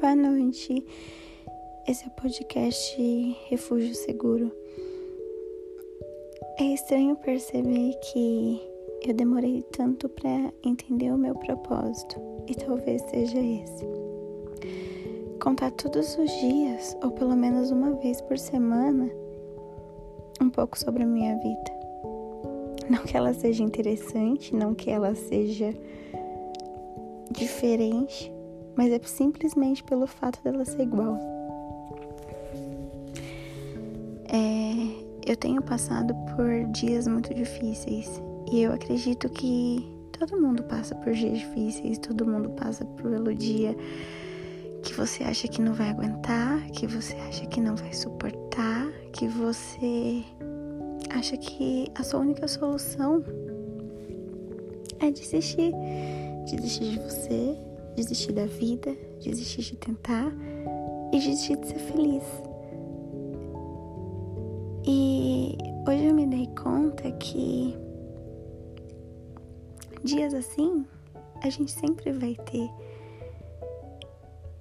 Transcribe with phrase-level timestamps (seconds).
[0.00, 0.82] Boa noite.
[1.86, 4.50] Esse é o podcast Refúgio Seguro.
[6.58, 8.62] É estranho perceber que
[9.06, 12.18] eu demorei tanto para entender o meu propósito
[12.48, 13.86] e talvez seja esse.
[15.38, 19.10] Contar todos os dias, ou pelo menos uma vez por semana,
[20.40, 21.70] um pouco sobre a minha vida.
[22.88, 25.74] Não que ela seja interessante, não que ela seja
[27.30, 28.32] diferente,
[28.76, 31.18] mas é simplesmente pelo fato dela ser igual.
[34.28, 39.84] É, eu tenho passado por dias muito difíceis e eu acredito que
[40.18, 43.76] todo mundo passa por dias difíceis, todo mundo passa pelo dia
[44.82, 49.28] que você acha que não vai aguentar, que você acha que não vai suportar, que
[49.28, 50.24] você
[51.10, 53.22] acha que a sua única solução
[55.00, 55.72] é desistir.
[56.44, 57.56] Desistir de você,
[57.96, 60.32] desistir da vida, desistir de tentar
[61.12, 62.24] e desistir de ser feliz.
[64.86, 65.56] E
[65.88, 67.76] hoje eu me dei conta que
[70.02, 70.84] dias assim
[71.42, 72.70] a gente sempre vai ter.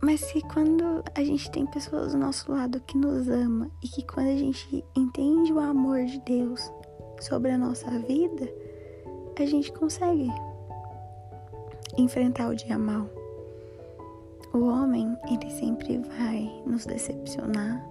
[0.00, 4.06] Mas que quando a gente tem pessoas do nosso lado que nos ama e que
[4.06, 6.72] quando a gente entende o amor de Deus
[7.20, 8.48] sobre a nossa vida,
[9.36, 10.28] a gente consegue
[11.96, 13.17] enfrentar o dia mal.
[14.98, 17.86] Homem, ele sempre vai nos decepcionar,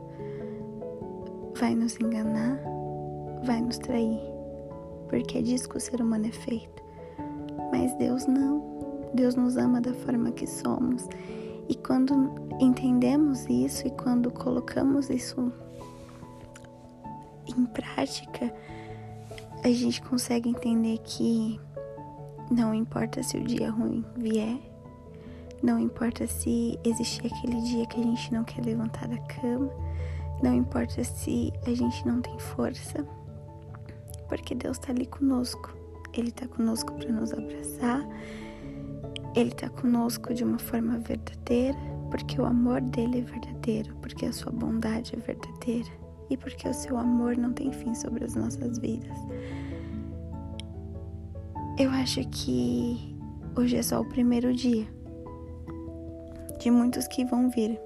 [1.55, 2.59] vai nos enganar,
[3.43, 4.19] vai nos trair,
[5.07, 6.83] porque é disso que o ser humano é feito.
[7.71, 8.67] Mas Deus não.
[9.13, 11.07] Deus nos ama da forma que somos.
[11.69, 15.51] E quando entendemos isso e quando colocamos isso
[17.47, 18.53] em prática,
[19.63, 21.57] a gente consegue entender que
[22.51, 24.59] não importa se o dia ruim vier,
[25.63, 29.71] não importa se existir aquele dia que a gente não quer levantar da cama,
[30.41, 33.03] não importa se a gente não tem força,
[34.27, 35.75] porque Deus está ali conosco.
[36.13, 38.07] Ele está conosco para nos abraçar,
[39.35, 41.77] Ele está conosco de uma forma verdadeira,
[42.09, 45.89] porque o amor dele é verdadeiro, porque a sua bondade é verdadeira
[46.29, 49.17] e porque o seu amor não tem fim sobre as nossas vidas.
[51.77, 53.15] Eu acho que
[53.55, 54.87] hoje é só o primeiro dia
[56.67, 57.79] de muitos que vão vir.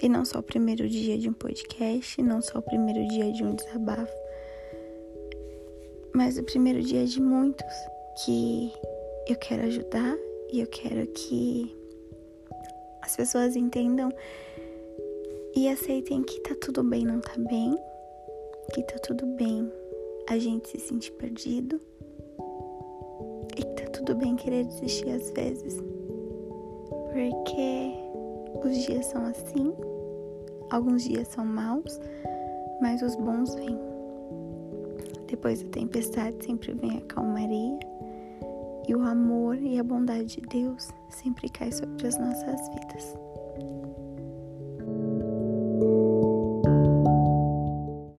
[0.00, 3.42] E não só o primeiro dia de um podcast, não só o primeiro dia de
[3.42, 4.14] um desabafo,
[6.14, 7.66] mas o primeiro dia de muitos
[8.24, 8.72] que
[9.26, 10.16] eu quero ajudar
[10.52, 11.76] e eu quero que
[13.02, 14.10] as pessoas entendam
[15.56, 17.76] e aceitem que tá tudo bem não tá bem,
[18.72, 19.68] que tá tudo bem
[20.28, 21.80] a gente se sentir perdido
[23.56, 25.99] e que tá tudo bem querer desistir às vezes
[27.12, 27.92] porque
[28.64, 29.74] os dias são assim,
[30.70, 32.00] alguns dias são maus,
[32.80, 33.78] mas os bons vêm.
[35.26, 37.78] Depois da tempestade sempre vem a calmaria
[38.88, 43.16] e o amor e a bondade de Deus sempre cai sobre as nossas vidas.